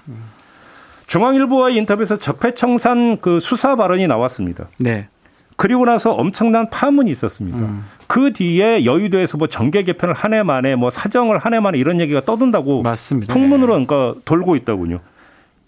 중앙일보와의 1.06 1.76
인터뷰에서 1.76 2.16
적폐청산 2.18 3.18
그 3.20 3.40
수사 3.40 3.76
발언이 3.76 4.06
나왔습니다. 4.06 4.64
네. 4.78 5.08
그리고 5.56 5.84
나서 5.84 6.12
엄청난 6.12 6.70
파문이 6.70 7.10
있었습니다. 7.10 7.58
음. 7.58 7.84
그 8.06 8.32
뒤에 8.32 8.84
여의도에서 8.84 9.36
뭐 9.36 9.46
정계 9.46 9.82
개편을 9.84 10.14
한 10.14 10.32
해 10.32 10.42
만에 10.42 10.74
뭐 10.74 10.90
사정을 10.90 11.38
한 11.38 11.52
해 11.54 11.60
만에 11.60 11.78
이런 11.78 12.00
얘기가 12.00 12.22
떠든다고 12.22 12.82
맞습니다. 12.82 13.32
풍문으로 13.34 13.72
그러니까 13.72 14.14
돌고 14.24 14.56
있다군요. 14.56 15.00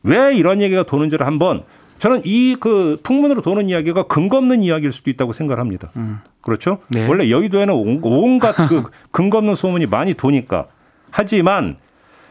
왜 0.05 0.35
이런 0.35 0.61
얘기가 0.63 0.83
도는지를 0.85 1.27
한번 1.27 1.63
저는 1.99 2.23
이 2.25 2.57
그 2.61 2.99
풍문으로 3.03 3.43
도는 3.43 3.69
이야기가 3.69 4.05
근거 4.05 4.37
없는 4.39 4.63
이야기일 4.63 4.93
수도 4.93 5.11
있다고 5.11 5.33
생각합니다. 5.33 5.91
음. 5.97 6.21
그렇죠? 6.41 6.79
네. 6.89 7.07
원래 7.07 7.31
여의도에는 7.31 7.73
온갖 8.03 8.55
그 8.69 8.85
근거 9.13 9.39
없는 9.39 9.55
소문이 9.55 9.87
많이 9.87 10.15
도니까. 10.15 10.67
하지만 11.11 11.77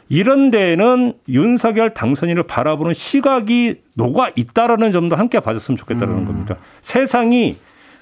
이런 0.09 0.51
데에는 0.51 1.13
윤석열 1.29 1.93
당선인을 1.93 2.43
바라보는 2.43 2.93
시각이 2.93 3.75
녹아 3.93 4.31
있다라는 4.35 4.91
점도 4.91 5.15
함께 5.15 5.39
봐줬으면 5.39 5.77
좋겠다는 5.77 6.13
음. 6.13 6.25
겁니다. 6.25 6.57
세상이 6.81 7.55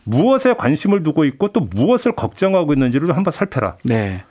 무엇에 0.05 0.53
관심을 0.53 1.03
두고 1.03 1.25
있고 1.25 1.49
또 1.49 1.61
무엇을 1.61 2.13
걱정하고 2.13 2.73
있는지를 2.73 3.15
한번 3.15 3.31
살펴라. 3.31 3.75
네. 3.83 4.23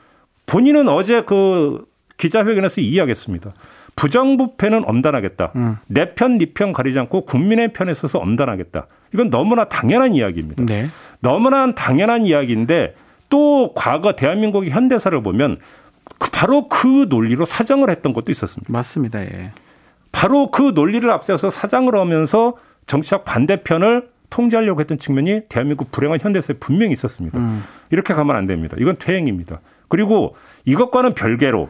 본인은 0.47 0.89
어제 0.89 1.23
그 1.23 1.85
기자회견에서 2.17 2.81
이야기했습니다. 2.81 3.53
부정부패는 3.99 4.85
엄단하겠다. 4.87 5.53
음. 5.57 5.77
내 5.89 6.15
편, 6.15 6.39
네편 6.39 6.73
가리지 6.73 7.01
않고 7.01 7.25
국민의 7.25 7.73
편에 7.73 7.95
서서 7.95 8.21
엄단하겠다. 8.21 8.87
이건 9.13 9.29
너무나 9.29 9.65
당연한 9.65 10.15
이야기입니다. 10.15 10.65
네. 10.67 10.89
너무나 11.19 11.75
당연한 11.75 12.25
이야기인데 12.25 12.95
또 13.29 13.73
과거 13.75 14.13
대한민국의 14.13 14.71
현대사를 14.71 15.21
보면 15.21 15.59
그 16.19 16.31
바로 16.31 16.69
그 16.69 17.07
논리로 17.09 17.45
사정을 17.45 17.91
했던 17.91 18.13
것도 18.13 18.31
있었습니다. 18.31 18.73
맞습니다. 18.73 19.21
예. 19.23 19.51
바로 20.13 20.53
그 20.53 20.73
논리를 20.77 21.11
앞세워서 21.11 21.51
사장을 21.51 21.93
하면서 21.93 22.55
정치적 22.87 23.25
반대편을 23.25 24.09
통제하려고 24.31 24.81
했던 24.81 24.99
측면이 24.99 25.43
대한민국 25.49 25.91
불행한 25.91 26.21
현대사에 26.23 26.57
분명히 26.61 26.93
있었습니다. 26.93 27.37
음. 27.37 27.65
이렇게 27.91 28.15
가면 28.15 28.37
안 28.37 28.47
됩니다. 28.47 28.77
이건 28.79 28.95
퇴행입니다. 28.97 29.61
그리고 29.89 30.37
이것과는 30.67 31.15
별개로 31.15 31.69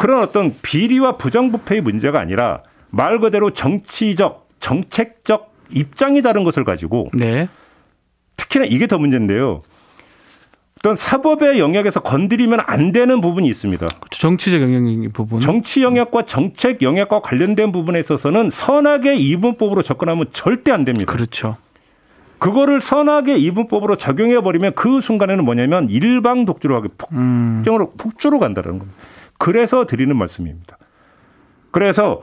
그런 0.00 0.22
어떤 0.22 0.54
비리와 0.62 1.18
부정부패의 1.18 1.82
문제가 1.82 2.20
아니라 2.20 2.62
말 2.88 3.18
그대로 3.18 3.50
정치적, 3.50 4.48
정책적 4.58 5.52
입장이 5.68 6.22
다른 6.22 6.42
것을 6.42 6.64
가지고 6.64 7.10
네. 7.12 7.48
특히나 8.36 8.64
이게 8.64 8.86
더 8.86 8.96
문제인데요. 8.96 9.60
어떤 10.78 10.96
사법의 10.96 11.58
영역에서 11.58 12.00
건드리면 12.00 12.60
안 12.64 12.92
되는 12.92 13.20
부분이 13.20 13.46
있습니다. 13.46 13.86
그렇죠. 13.86 14.18
정치적 14.18 14.62
영역 14.62 15.12
부분. 15.12 15.40
정치 15.40 15.82
영역과 15.82 16.24
정책 16.24 16.80
영역과 16.80 17.20
관련된 17.20 17.70
부분에 17.70 18.00
있어서는 18.00 18.48
선악의 18.48 19.20
이분법으로 19.22 19.82
접근하면 19.82 20.28
절대 20.32 20.72
안 20.72 20.86
됩니다. 20.86 21.12
그렇죠. 21.12 21.58
그거를 22.38 22.80
선악의 22.80 23.42
이분법으로 23.42 23.96
적용해 23.96 24.40
버리면 24.40 24.72
그 24.74 25.00
순간에는 25.00 25.44
뭐냐면 25.44 25.90
일방 25.90 26.46
독주로 26.46 26.74
하게 26.74 26.88
폭정으로 26.96 27.84
음. 27.84 27.96
폭주로 27.98 28.38
간다는 28.38 28.78
겁니다. 28.78 28.98
그래서 29.40 29.86
드리는 29.86 30.14
말씀입니다. 30.14 30.76
그래서 31.70 32.22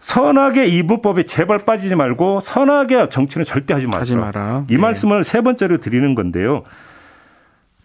선악의 0.00 0.70
이분법에 0.74 1.22
제발 1.22 1.58
빠지지 1.58 1.96
말고 1.96 2.40
선악의 2.40 3.08
정치는 3.08 3.46
절대 3.46 3.72
하지 3.72 3.86
마라. 3.86 4.00
하지 4.00 4.16
마라. 4.16 4.64
이 4.68 4.74
네. 4.74 4.78
말씀을 4.78 5.24
세 5.24 5.40
번째로 5.40 5.78
드리는 5.78 6.14
건데요. 6.14 6.64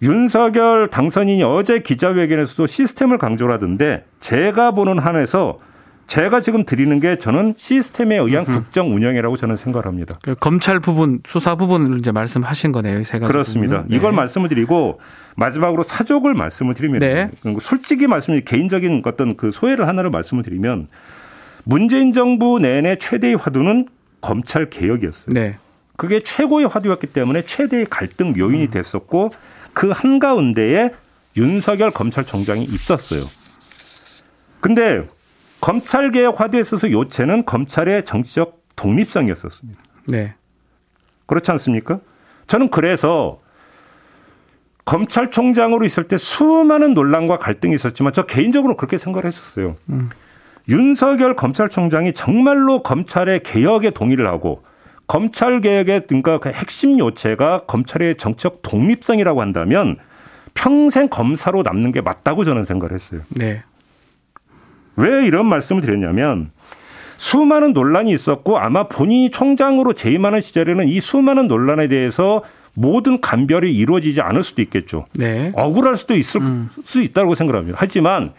윤석열 0.01 0.89
당선인이 0.89 1.43
어제 1.43 1.79
기자회견에서도 1.79 2.67
시스템을 2.67 3.17
강조를 3.17 3.53
하던데 3.53 4.05
제가 4.19 4.71
보는 4.71 4.99
한에서 4.99 5.59
제가 6.07 6.39
지금 6.39 6.63
드리는 6.63 6.99
게 7.01 7.17
저는 7.17 7.53
시스템에 7.57 8.15
의한 8.17 8.45
음흠. 8.47 8.53
국정 8.53 8.93
운영이라고 8.95 9.35
저는 9.35 9.57
생각을 9.57 9.85
합니다. 9.85 10.17
그 10.21 10.35
검찰 10.35 10.79
부분, 10.79 11.21
수사 11.27 11.55
부분을 11.55 11.99
이제 11.99 12.11
말씀하신 12.11 12.71
거네요, 12.71 13.03
세 13.03 13.19
가지. 13.19 13.31
그렇습니다. 13.31 13.83
네. 13.87 13.95
이걸 13.95 14.13
말씀을 14.13 14.47
드리고 14.47 15.01
마지막으로 15.35 15.83
사족을 15.83 16.33
말씀을 16.33 16.73
드리면 16.73 16.99
네. 16.99 17.29
솔직히 17.59 18.07
말씀이 18.07 18.41
개인적인 18.45 19.03
어떤 19.05 19.35
그 19.35 19.51
소회를 19.51 19.87
하나를 19.87 20.09
말씀을 20.09 20.43
드리면 20.43 20.87
문재인 21.65 22.13
정부 22.13 22.57
내내 22.59 22.95
최대의 22.97 23.35
화두는 23.35 23.87
검찰 24.21 24.69
개혁이었어요. 24.69 25.33
네. 25.33 25.57
그게 25.97 26.21
최고의 26.21 26.67
화두였기 26.67 27.07
때문에 27.07 27.41
최대의 27.41 27.87
갈등 27.89 28.33
요인이 28.37 28.65
음. 28.65 28.71
됐었고 28.71 29.31
그 29.73 29.89
한가운데에 29.91 30.91
윤석열 31.35 31.91
검찰총장이 31.91 32.63
있었어요. 32.63 33.23
근데 34.61 35.05
검찰 35.59 36.11
개혁 36.11 36.39
화두에 36.39 36.59
있어서 36.59 36.91
요체는 36.91 37.45
검찰의 37.45 38.05
정치적 38.05 38.61
독립성이었었습니다. 38.75 39.79
네. 40.07 40.35
그렇지 41.25 41.51
않습니까? 41.51 41.99
저는 42.47 42.69
그래서 42.69 43.39
검찰총장으로 44.85 45.85
있을 45.85 46.07
때 46.07 46.17
수많은 46.17 46.93
논란과 46.93 47.39
갈등이 47.39 47.75
있었지만 47.75 48.13
저 48.13 48.25
개인적으로 48.25 48.77
그렇게 48.77 48.97
생각을 48.97 49.25
했었어요. 49.25 49.75
음. 49.89 50.09
윤석열 50.69 51.35
검찰총장이 51.35 52.13
정말로 52.13 52.83
검찰의 52.83 53.43
개혁에 53.43 53.89
동의를 53.89 54.27
하고 54.27 54.63
검찰 55.07 55.61
개혁의 55.61 56.07
그러니까 56.07 56.39
그 56.39 56.49
핵심 56.49 56.99
요체가 56.99 57.65
검찰의 57.65 58.17
정치적 58.17 58.61
독립성이라고 58.61 59.41
한다면 59.41 59.97
평생 60.53 61.07
검사로 61.07 61.63
남는 61.63 61.91
게 61.91 62.01
맞다고 62.01 62.43
저는 62.43 62.63
생각을 62.63 62.93
했어요. 62.93 63.21
네. 63.29 63.63
왜 64.97 65.25
이런 65.25 65.45
말씀을 65.45 65.81
드렸냐면 65.81 66.51
수많은 67.17 67.73
논란이 67.73 68.11
있었고 68.11 68.57
아마 68.59 68.87
본인이 68.87 69.31
총장으로 69.31 69.93
재임하는 69.93 70.41
시절에는 70.41 70.87
이 70.87 70.99
수많은 70.99 71.47
논란에 71.47 71.87
대해서 71.87 72.43
모든 72.73 73.19
감별이 73.21 73.73
이루어지지 73.73 74.21
않을 74.21 74.43
수도 74.43 74.61
있겠죠. 74.61 75.05
네. 75.13 75.51
억울할 75.55 75.97
수도 75.97 76.15
있을 76.15 76.41
음. 76.41 76.69
수 76.85 77.01
있다고 77.01 77.33
생각합니다. 77.33 77.77
하지만 77.79 78.33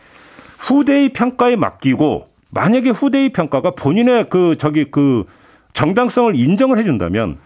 후대의 0.59 1.09
평가에 1.09 1.57
맡기고 1.57 2.29
만약에 2.51 2.91
후대의 2.91 3.31
평가가 3.31 3.73
본인의 3.73 4.27
그 4.31 4.57
저기 4.57 4.85
그 4.85 5.25
정당성을 5.73 6.37
인정을 6.37 6.79
해준다면 6.79 7.39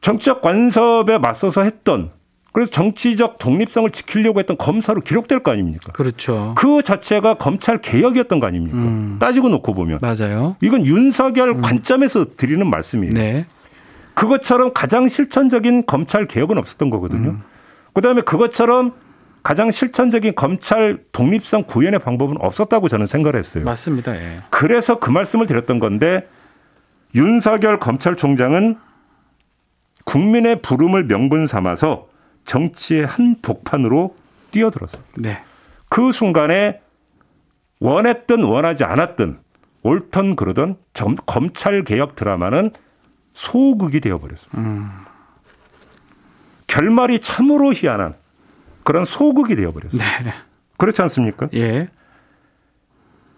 정치적 0.00 0.42
관섭에 0.42 1.18
맞서서 1.18 1.62
했던 1.62 2.10
그래서 2.54 2.70
정치적 2.70 3.38
독립성을 3.38 3.90
지키려고 3.90 4.38
했던 4.38 4.56
검사로 4.56 5.00
기록될 5.00 5.40
거 5.40 5.50
아닙니까? 5.50 5.90
그렇죠. 5.90 6.54
그 6.56 6.84
자체가 6.84 7.34
검찰 7.34 7.80
개혁이었던 7.80 8.38
거 8.38 8.46
아닙니까? 8.46 8.78
음. 8.78 9.16
따지고 9.18 9.48
놓고 9.48 9.74
보면. 9.74 9.98
맞아요. 10.00 10.54
이건 10.60 10.86
윤석열 10.86 11.48
음. 11.48 11.62
관점에서 11.62 12.36
드리는 12.36 12.64
말씀이에요. 12.64 13.12
네. 13.12 13.46
그것처럼 14.14 14.72
가장 14.72 15.08
실천적인 15.08 15.84
검찰 15.86 16.28
개혁은 16.28 16.56
없었던 16.56 16.90
거거든요. 16.90 17.30
음. 17.30 17.42
그다음에 17.92 18.22
그것처럼 18.22 18.92
가장 19.42 19.72
실천적인 19.72 20.36
검찰 20.36 20.98
독립성 21.10 21.64
구현의 21.64 21.98
방법은 21.98 22.36
없었다고 22.38 22.86
저는 22.86 23.06
생각을 23.06 23.36
했어요. 23.36 23.64
맞습니다. 23.64 24.14
예. 24.14 24.38
그래서 24.50 25.00
그 25.00 25.10
말씀을 25.10 25.46
드렸던 25.46 25.80
건데 25.80 26.28
윤석열 27.16 27.80
검찰총장은 27.80 28.78
국민의 30.04 30.62
부름을 30.62 31.08
명분 31.08 31.46
삼아서 31.46 32.13
정치의 32.44 33.06
한 33.06 33.36
복판으로 33.40 34.16
뛰어들었습니다. 34.50 35.12
네. 35.16 35.42
그 35.88 36.12
순간에 36.12 36.80
원했든 37.80 38.44
원하지 38.44 38.84
않았든 38.84 39.38
옳던 39.82 40.36
그러던 40.36 40.76
검찰 41.26 41.84
개혁 41.84 42.16
드라마는 42.16 42.70
소극이 43.32 44.00
되어버렸습니다. 44.00 44.58
음. 44.58 44.90
결말이 46.66 47.20
참으로 47.20 47.72
희한한 47.72 48.14
그런 48.82 49.04
소극이 49.04 49.56
되어버렸어요. 49.56 50.00
네. 50.00 50.32
그렇지 50.76 51.02
않습니까? 51.02 51.48
예. 51.54 51.88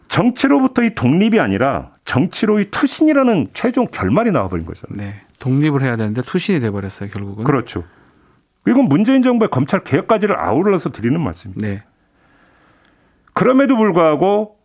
정치로부터의 0.09 0.95
독립이 0.95 1.41
아니라 1.41 1.91
정치로의 2.05 2.71
투신이라는 2.71 3.49
최종 3.53 3.89
결말이 3.89 4.31
나와버린 4.31 4.65
거잖아요. 4.65 4.97
네. 5.11 5.21
독립을 5.41 5.83
해야 5.83 5.97
되는데 5.97 6.23
투신이 6.23 6.61
돼 6.61 6.71
버렸어요, 6.71 7.11
결국은. 7.11 7.45
그렇죠. 7.45 7.85
이건 8.67 8.89
문재인 8.89 9.23
정부의 9.23 9.49
검찰 9.51 9.85
개혁까지를 9.85 10.39
아우러서 10.39 10.91
드리는 10.91 11.21
말씀입니다. 11.21 11.67
네. 11.67 11.83
그럼에도 13.33 13.77
불구하고 13.77 14.57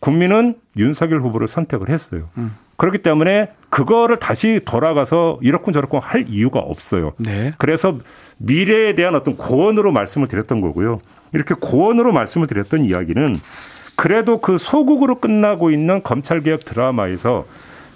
국민은 0.00 0.56
윤석열 0.76 1.20
후보를 1.20 1.48
선택을 1.48 1.88
했어요. 1.88 2.28
음. 2.36 2.54
그렇기 2.76 2.98
때문에 2.98 3.52
그거를 3.70 4.18
다시 4.18 4.60
돌아가서 4.64 5.38
이렇군 5.40 5.72
저렇군 5.72 6.00
할 6.00 6.26
이유가 6.28 6.60
없어요. 6.60 7.14
네. 7.18 7.54
그래서 7.58 7.98
미래에 8.36 8.94
대한 8.94 9.14
어떤 9.14 9.36
고언으로 9.36 9.92
말씀을 9.92 10.28
드렸던 10.28 10.60
거고요. 10.60 11.00
이렇게 11.32 11.54
고언으로 11.58 12.12
말씀을 12.12 12.46
드렸던 12.46 12.84
이야기는 12.84 13.38
그래도 13.96 14.40
그 14.40 14.58
소극으로 14.58 15.16
끝나고 15.20 15.70
있는 15.70 16.02
검찰개혁 16.02 16.64
드라마에서 16.66 17.46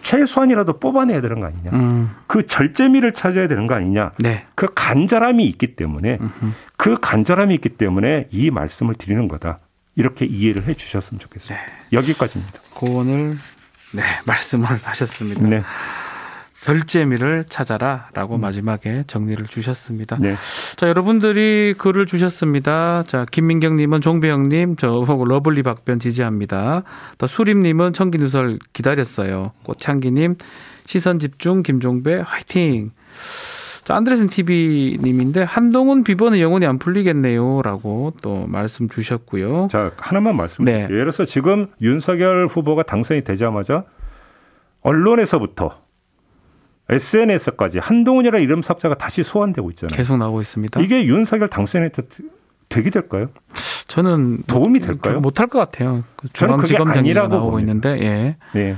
최소한이라도 0.03 0.79
뽑아내야 0.79 1.21
되는 1.21 1.41
거 1.41 1.47
아니냐. 1.47 1.71
음. 1.73 2.11
그 2.27 2.47
절제미를 2.47 3.13
찾아야 3.13 3.49
되는 3.49 3.67
거 3.67 3.75
아니냐. 3.75 4.13
네. 4.19 4.47
그 4.55 4.69
간절함이 4.75 5.45
있기 5.47 5.77
때문에 5.77 6.19
음흠. 6.21 6.53
그 6.77 6.99
간절함이 7.01 7.55
있기 7.57 7.71
때문에 7.71 8.29
이 8.31 8.51
말씀을 8.51 8.95
드리는 8.95 9.29
거다. 9.29 9.59
이렇게 9.97 10.25
이해를 10.25 10.67
해 10.67 10.75
주셨으면 10.75 11.21
좋겠어요. 11.21 11.59
네. 11.59 11.65
여기까지입니다. 11.93 12.61
고언을 12.75 13.37
네, 13.93 14.03
말씀을 14.25 14.67
하셨습니다. 14.67 15.43
네. 15.47 15.63
절제미를 16.63 17.47
찾아라라고 17.49 18.37
마지막에 18.39 19.05
정리를 19.07 19.47
주셨습니다. 19.47 20.17
네. 20.21 20.35
자, 20.77 20.89
여러분들이 20.89 21.75
글을 21.79 22.07
주셨습니다. 22.07 23.05
자, 23.07 23.25
김민경님은 23.31 24.01
종배 24.03 24.33
형님, 24.33 24.77
저 24.77 25.05
lovely 25.07 25.63
박변 25.63 26.01
지지합니다. 26.01 26.83
또 27.19 27.27
수림님은 27.27 27.95
천기누설 27.95 28.59
기다렸어요. 28.73 29.53
꽃창기님, 29.63 30.37
시선 30.85 31.19
집중, 31.19 31.63
김종배, 31.63 32.23
화이팅! 32.27 32.91
자, 33.85 33.97
안드레슨 33.97 34.27
TV님인데, 34.27 35.43
한동훈 35.43 36.05
비번은 36.05 36.41
영원히 36.41 36.67
안 36.67 36.79
풀리겠네요. 36.79 37.63
라고 37.63 38.13
또 38.21 38.47
말씀 38.47 38.89
주셨고요. 38.89 39.69
자, 39.71 39.93
하나만 39.97 40.37
말씀드릴게요. 40.37 40.89
네. 40.89 40.93
예를 40.93 41.05
들어서 41.05 41.25
지금 41.25 41.69
윤석열 41.81 42.47
후보가 42.47 42.83
당선이 42.83 43.25
되자마자 43.25 43.85
언론에서부터 44.83 45.81
SNS까지 46.91 47.79
한동훈이라는 47.79 48.43
이름 48.45 48.63
삭제가 48.63 48.97
다시 48.97 49.23
소환되고 49.23 49.71
있잖아요. 49.71 49.97
계속 49.97 50.17
나오고 50.17 50.41
있습니다. 50.41 50.81
이게 50.81 51.05
윤석열 51.05 51.49
당선에 51.49 51.91
되게 52.69 52.91
될까요? 52.91 53.29
저는 53.89 54.43
도움이 54.47 54.81
될까요? 54.81 55.21
못할 55.21 55.47
것 55.49 55.59
같아요. 55.59 56.05
그 56.17 56.29
저는 56.33 56.57
그게 56.57 56.69
중앙지검장이 56.69 56.99
아니라고 57.01 57.29
나오고 57.35 57.51
봅니다. 57.53 57.91
있는데, 57.91 58.05
예. 58.05 58.37
네. 58.59 58.77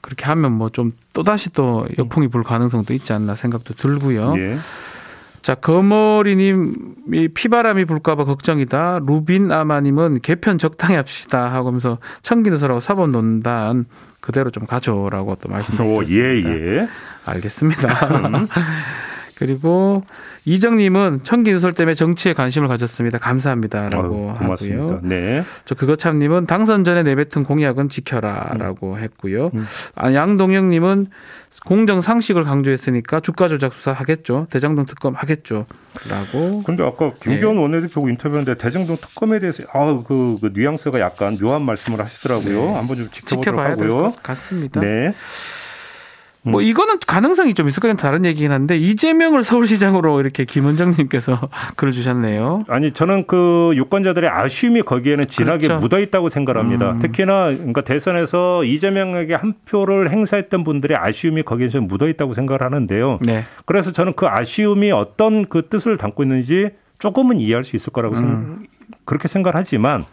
그렇게 0.00 0.24
하면 0.26 0.52
뭐 0.52 0.70
좀 0.70 0.92
또 1.12 1.24
다시 1.24 1.50
또 1.52 1.86
역풍이 1.98 2.28
불 2.28 2.44
가능성도 2.44 2.94
있지 2.94 3.12
않나 3.12 3.34
생각도 3.34 3.74
들고요. 3.74 4.34
예. 4.38 4.56
자, 5.42 5.54
거머리님이 5.56 7.28
피바람이 7.34 7.84
불까봐 7.86 8.24
걱정이다. 8.24 9.00
루빈 9.06 9.50
아마님은 9.50 10.20
개편 10.22 10.58
적당히 10.58 10.94
합시다 10.96 11.48
하면서 11.48 11.98
청기누설하고 12.22 12.80
사법 12.80 13.10
논단 13.10 13.86
그대로 14.20 14.50
좀 14.50 14.64
가져라고 14.66 15.36
또 15.36 15.48
말씀 15.48 15.80
오, 15.80 16.02
예. 16.08 16.42
예. 16.44 16.88
알겠습니다. 17.28 17.88
그리고 19.38 20.02
이정님은 20.44 21.20
청기누설 21.22 21.72
때문에 21.72 21.94
정치에 21.94 22.32
관심을 22.32 22.66
가졌습니다. 22.66 23.18
감사합니다라고 23.18 24.34
아유. 24.40 24.50
하고요. 24.50 25.00
네. 25.04 25.44
저 25.64 25.76
그거 25.76 25.94
참님은 25.94 26.46
당선 26.46 26.82
전에 26.82 27.04
내뱉은 27.04 27.44
공약은 27.44 27.88
지켜라라고 27.88 28.98
했고요. 28.98 29.52
음. 29.54 29.64
아, 29.94 30.12
양동영님은 30.12 31.06
공정 31.66 32.00
상식을 32.00 32.44
강조했으니까 32.44 33.20
주가 33.20 33.46
조작 33.46 33.72
수사 33.74 33.92
하겠죠. 33.92 34.46
대장동 34.50 34.86
특검 34.86 35.14
하겠죠.라고. 35.14 36.62
근데 36.64 36.84
아까 36.84 37.12
김기현 37.14 37.58
원내대표 37.58 38.08
인터뷰했는데 38.08 38.60
대정동 38.60 38.96
특검에 38.96 39.38
대해서 39.38 39.62
아, 39.72 40.02
그, 40.06 40.36
그 40.40 40.50
뉘앙스가 40.54 40.98
약간 40.98 41.38
묘한 41.38 41.62
말씀을 41.62 42.00
하시더라고요. 42.00 42.76
한번 42.76 42.96
좀 42.96 43.08
지켜보도록 43.08 43.44
지켜봐야 43.44 43.76
될 43.76 43.88
하고요. 43.90 44.10
것 44.12 44.22
같습니다. 44.22 44.80
네. 44.80 45.14
뭐 46.42 46.62
이거는 46.62 46.98
가능성이 47.06 47.54
좀 47.54 47.68
있을 47.68 47.80
거는 47.80 47.96
다른 47.96 48.24
얘기긴 48.24 48.52
한데 48.52 48.76
이재명을 48.76 49.42
서울시장으로 49.42 50.20
이렇게 50.20 50.44
김은정님께서 50.44 51.38
글을 51.76 51.92
주셨네요. 51.92 52.64
아니 52.68 52.92
저는 52.92 53.26
그 53.26 53.72
유권자들의 53.74 54.28
아쉬움이 54.30 54.82
거기에는 54.82 55.26
진하게 55.26 55.66
그렇죠. 55.66 55.82
묻어 55.82 56.00
있다고 56.00 56.28
생각합니다. 56.28 56.92
음. 56.92 56.98
특히나 57.00 57.50
그러니까 57.50 57.80
대선에서 57.82 58.64
이재명에게 58.64 59.34
한 59.34 59.52
표를 59.66 60.10
행사했던 60.10 60.64
분들의 60.64 60.96
아쉬움이 60.96 61.42
거기에 61.42 61.68
좀 61.68 61.86
묻어 61.88 62.08
있다고 62.08 62.32
생각을 62.32 62.62
하는데요. 62.62 63.18
네. 63.22 63.44
그래서 63.66 63.92
저는 63.92 64.14
그 64.14 64.26
아쉬움이 64.26 64.92
어떤 64.92 65.44
그 65.44 65.68
뜻을 65.68 65.96
담고 65.96 66.22
있는지 66.22 66.70
조금은 66.98 67.38
이해할 67.38 67.64
수 67.64 67.76
있을 67.76 67.92
거라고 67.92 68.16
음. 68.16 68.18
생각, 68.18 68.58
그렇게 69.04 69.28
생각하지만 69.28 70.04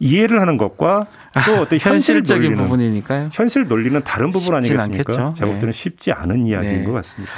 이해를 0.00 0.40
하는 0.40 0.56
것과 0.56 1.06
또 1.46 1.60
어떤 1.60 1.78
현실 1.78 2.22
논리는 2.26 2.56
부분이니까요. 2.56 3.30
현실 3.32 3.68
논리는 3.68 4.02
다른 4.02 4.32
부분 4.32 4.56
아니겠습니까? 4.56 5.12
않겠죠. 5.12 5.34
제가 5.36 5.46
볼 5.46 5.58
때는 5.60 5.72
네. 5.72 5.72
쉽지 5.72 6.10
않은 6.10 6.46
이야기인 6.46 6.78
네. 6.80 6.84
것 6.84 6.92
같습니다. 6.92 7.32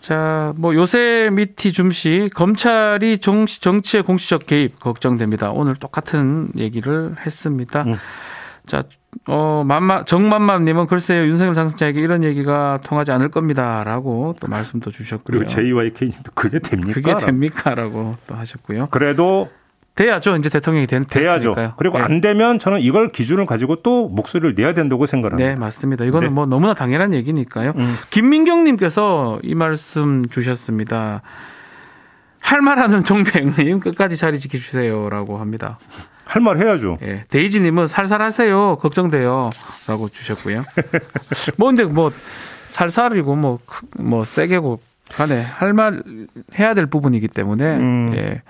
자, 0.00 0.54
뭐 0.56 0.74
요새 0.74 1.28
미티 1.32 1.72
줌씨 1.72 2.30
검찰이 2.34 3.18
정치, 3.18 3.60
정치의 3.60 4.02
공식적 4.02 4.46
개입 4.46 4.80
걱정됩니다. 4.80 5.50
오늘 5.50 5.76
똑같은 5.76 6.48
얘기를 6.56 7.14
했습니다. 7.24 7.82
음. 7.82 7.96
자, 8.66 8.82
어, 9.26 9.64
만마, 9.66 10.04
정만맘님은 10.04 10.86
글쎄요, 10.86 11.26
윤석열 11.26 11.54
당선자에게 11.54 12.00
이런 12.00 12.24
얘기가 12.24 12.78
통하지 12.84 13.12
않을 13.12 13.30
겁니다 13.30 13.82
라고 13.84 14.34
또 14.40 14.48
말씀도 14.48 14.90
주셨고요. 14.90 15.38
그리고 15.38 15.46
JYK님도 15.46 16.32
그게 16.34 16.58
됩니까? 16.58 16.92
그게 16.94 17.26
됩니까 17.26 17.74
라고 17.74 18.16
또 18.26 18.34
하셨고요. 18.34 18.88
그래도 18.90 19.50
돼야죠. 19.98 20.36
이제 20.36 20.48
대통령이 20.48 20.86
된, 20.86 21.04
돼야죠. 21.06 21.54
됐으니까요. 21.54 21.74
그리고 21.76 21.98
네. 21.98 22.04
안 22.04 22.20
되면 22.20 22.58
저는 22.60 22.80
이걸 22.80 23.10
기준을 23.10 23.46
가지고 23.46 23.76
또 23.82 24.08
목소리를 24.08 24.54
내야 24.54 24.72
된다고 24.72 25.06
생각합니다. 25.06 25.48
네, 25.50 25.56
맞습니다. 25.56 26.04
이거는 26.04 26.28
네. 26.28 26.34
뭐 26.34 26.46
너무나 26.46 26.72
당연한 26.72 27.12
얘기니까요. 27.14 27.72
음. 27.76 27.94
김민경님께서 28.10 29.40
이 29.42 29.56
말씀 29.56 30.24
주셨습니다. 30.28 31.22
할 32.40 32.60
말하는 32.60 33.02
정배영님 33.02 33.80
끝까지 33.80 34.16
자리 34.16 34.38
지켜주세요라고 34.38 35.38
합니다. 35.38 35.78
할 36.24 36.42
말 36.42 36.58
해야죠. 36.58 36.98
예, 37.02 37.24
데이지님은 37.30 37.88
살살하세요 37.88 38.76
걱정돼요라고 38.80 40.08
주셨고요. 40.12 40.62
뭐 41.58 41.68
근데 41.68 41.84
뭐 41.84 42.10
살살이고 42.70 43.34
뭐뭐 43.34 44.24
세게고 44.24 44.78
간에 45.10 45.40
할 45.42 45.72
말 45.72 46.02
해야 46.58 46.74
될 46.74 46.86
부분이기 46.86 47.28
때문에 47.28 47.64
음. 47.76 48.12
예. 48.14 48.42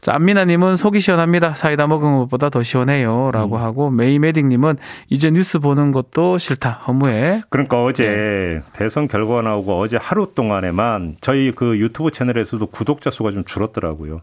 자, 0.00 0.14
안미나님은 0.14 0.76
속이 0.76 1.00
시원합니다. 1.00 1.54
사이다 1.54 1.86
먹은 1.86 2.18
것보다 2.18 2.50
더 2.50 2.62
시원해요 2.62 3.30
라고 3.32 3.56
음. 3.56 3.62
하고 3.62 3.90
메이메딕님은 3.90 4.76
이제 5.08 5.30
뉴스 5.30 5.58
보는 5.58 5.92
것도 5.92 6.38
싫다 6.38 6.70
허무해. 6.86 7.42
그러니까 7.50 7.84
어제 7.84 8.06
네. 8.06 8.62
대선 8.72 9.08
결과가 9.08 9.42
나오고 9.42 9.78
어제 9.78 9.96
하루 10.00 10.26
동안에만 10.34 11.16
저희 11.20 11.52
그 11.52 11.78
유튜브 11.78 12.10
채널에서도 12.10 12.64
구독자 12.66 13.10
수가 13.10 13.30
좀 13.30 13.44
줄었더라고요. 13.44 14.20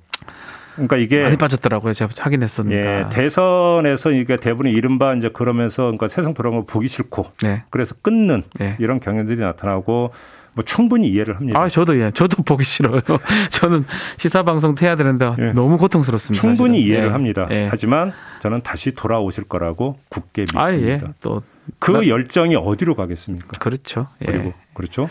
그러니까 0.76 0.98
이게 0.98 1.24
많이 1.24 1.38
빠졌더라고요. 1.38 1.94
제가 1.94 2.12
확인했었는데. 2.18 2.88
예, 2.88 3.06
대선에서 3.10 4.12
이게 4.12 4.38
대부분 4.38 4.68
이른바 4.68 5.14
이제 5.14 5.30
그러면서 5.30 5.84
그러니까 5.84 6.08
세상 6.08 6.34
돌아온 6.34 6.56
걸 6.56 6.66
보기 6.66 6.88
싫고 6.88 7.28
네. 7.44 7.64
그래서 7.70 7.96
끊는 8.02 8.44
네. 8.56 8.76
이런 8.80 9.00
경향들이 9.00 9.40
나타나고 9.40 10.12
뭐 10.56 10.64
충분히 10.64 11.08
이해를 11.10 11.36
합니다. 11.38 11.60
아, 11.60 11.68
저도 11.70 12.00
예. 12.00 12.12
저도 12.14 12.42
보기 12.44 12.64
싫어요. 12.64 13.02
저는 13.50 13.86
시사 14.18 14.44
방송 14.44 14.76
해야 14.82 14.96
되는데 14.96 15.34
예. 15.40 15.52
너무 15.54 15.78
고통스럽습니다. 15.78 16.40
충분히 16.40 16.80
사실은. 16.80 16.88
이해를 16.88 17.08
예. 17.08 17.12
합니다. 17.12 17.48
예. 17.52 17.68
하지만 17.70 18.14
저는 18.40 18.62
다시 18.62 18.92
돌아오실 18.94 19.46
거라고 19.46 19.98
굳게 20.10 20.42
믿습니다. 20.44 20.64
아, 20.64 20.74
예. 20.74 21.02
또그 21.22 21.92
나- 21.92 22.08
열정이 22.08 22.56
어디로 22.56 22.96
가겠습니까? 22.96 23.58
그렇죠. 23.60 24.08
예. 24.22 24.26
그리고 24.32 24.54
그렇죠. 24.74 25.08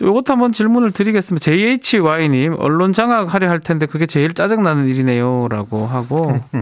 이것도 0.00 0.24
한번 0.32 0.52
질문을 0.52 0.90
드리겠습니다. 0.92 1.42
JHY님, 1.44 2.56
언론 2.58 2.92
장악하려 2.92 3.48
할 3.48 3.60
텐데 3.60 3.86
그게 3.86 4.06
제일 4.06 4.32
짜증 4.34 4.62
나는 4.62 4.88
일이네요. 4.88 5.48
라고 5.50 5.86
하고. 5.86 6.38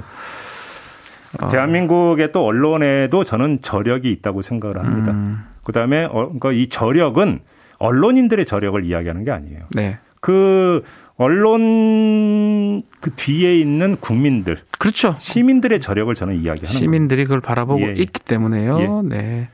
어, 1.43 1.49
대한민국의 1.49 2.33
또 2.33 2.45
언론에도 2.45 3.23
저는 3.23 3.59
저력이 3.61 4.11
있다고 4.11 4.41
생각을 4.43 4.79
합니다. 4.79 5.13
음, 5.13 5.45
그다음에 5.63 6.05
어, 6.05 6.11
그러니까 6.39 6.53
이 6.53 6.69
저력은 6.69 7.41
언론인들의 7.79 8.45
저력을 8.47 8.85
이야기하는 8.85 9.25
게 9.25 9.31
아니에요. 9.31 9.61
네. 9.71 9.99
그 10.21 10.83
언론 11.17 12.83
그 13.01 13.11
뒤에 13.11 13.59
있는 13.59 13.97
국민들, 13.97 14.59
그렇죠. 14.79 15.17
시민들의 15.19 15.81
저력을 15.81 16.15
저는 16.15 16.35
이야기하는 16.35 16.67
거예요. 16.67 16.79
시민들이 16.79 17.25
그걸 17.25 17.41
바라보고 17.41 17.81
예, 17.83 17.89
예. 17.89 17.93
있기 17.93 18.21
때문에요. 18.21 19.03
네. 19.03 19.49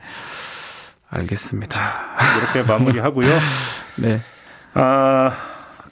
알겠습니다. 1.09 1.81
이렇게 2.39 2.71
마무리하고요. 2.71 3.29
네. 4.03 4.21
아, 4.75 5.33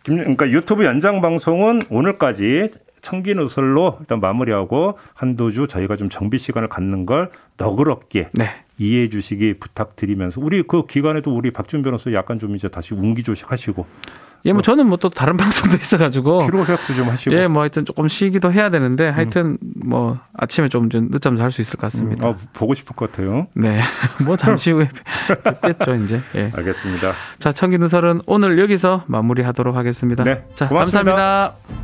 김, 0.02 0.16
그러니까 0.18 0.50
유튜브 0.50 0.84
연장 0.84 1.20
방송은 1.20 1.82
오늘까지 1.88 2.70
청기 3.00 3.34
누설로 3.34 3.98
일단 4.00 4.20
마무리하고 4.20 4.98
한두 5.14 5.52
주 5.52 5.66
저희가 5.66 5.96
좀 5.96 6.08
정비 6.08 6.38
시간을 6.38 6.68
갖는 6.68 7.06
걸 7.06 7.30
너그럽게 7.56 8.28
네. 8.32 8.61
이해해 8.78 9.08
주시기 9.08 9.54
부탁드리면서 9.58 10.40
우리 10.40 10.62
그 10.62 10.86
기간에도 10.86 11.34
우리 11.34 11.50
박준 11.52 11.82
변호사 11.82 12.12
약간 12.12 12.38
좀 12.38 12.54
이제 12.56 12.68
다시 12.68 12.94
운기조식하시고 12.94 13.86
예, 14.44 14.52
뭐 14.52 14.60
저는 14.60 14.86
뭐 14.88 14.96
또 14.96 15.08
다른 15.08 15.36
방송도 15.38 15.76
있어가지고 15.76 16.46
피로 16.46 16.60
회복도 16.64 16.94
좀 16.94 17.08
하시고 17.08 17.34
예, 17.34 17.46
뭐 17.46 17.62
하여튼 17.62 17.84
조금 17.84 18.08
쉬기도 18.08 18.52
해야 18.52 18.70
되는데 18.70 19.08
하여튼 19.08 19.56
뭐 19.84 20.18
아침에 20.34 20.68
좀, 20.68 20.90
좀 20.90 21.10
늦잠 21.10 21.36
잘 21.36 21.50
수 21.52 21.60
있을 21.60 21.76
것 21.76 21.92
같습니다. 21.92 22.26
어, 22.28 22.36
보고 22.52 22.74
싶을 22.74 22.96
것 22.96 23.10
같아요. 23.10 23.46
네, 23.54 23.80
뭐 24.24 24.36
잠시 24.36 24.70
후에 24.72 24.88
뵙겠죠 25.44 25.94
이제. 25.96 26.20
예. 26.34 26.50
알겠습니다. 26.54 27.12
자, 27.38 27.52
청기 27.52 27.78
누설은 27.78 28.22
오늘 28.26 28.58
여기서 28.58 29.04
마무리하도록 29.06 29.76
하겠습니다. 29.76 30.24
네, 30.24 30.44
자, 30.54 30.68
고맙습니다. 30.68 31.04
감사합니다. 31.14 31.81